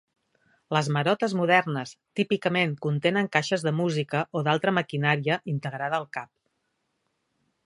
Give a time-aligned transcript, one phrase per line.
[0.75, 6.35] Les marotes modernes típicament contenen caixes de música o d'altra maquinària integrada al cap.